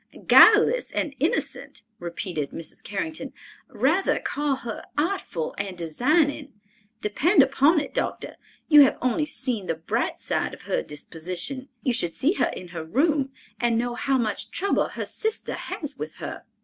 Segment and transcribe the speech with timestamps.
[0.25, 2.83] "Guileless and innocent," repeated Mrs.
[2.83, 3.33] Carrington;
[3.67, 6.59] "rather call her artful and designing.
[7.01, 8.37] Depend upon it, doctor,
[8.67, 11.69] you have only seen the bright side of her disposition.
[11.83, 15.97] You should see her in her room, and know how much trouble her sister has
[15.99, 16.45] with her!"